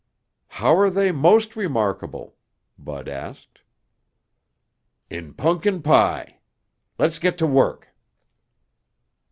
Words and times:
"How 0.47 0.75
are 0.77 0.89
they 0.89 1.11
most 1.11 1.55
remarkable?" 1.55 2.35
Bud 2.75 3.07
asked. 3.07 3.59
"In 5.11 5.35
punkin 5.35 5.83
pie. 5.83 6.39
Let's 6.97 7.19
get 7.19 7.37
to 7.37 7.45
work." 7.45 7.89